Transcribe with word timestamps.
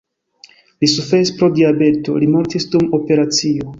Li 0.83 0.87
suferis 0.93 1.31
pro 1.41 1.49
diabeto, 1.59 2.17
li 2.25 2.31
mortis 2.37 2.67
dum 2.73 2.89
operacio. 3.01 3.69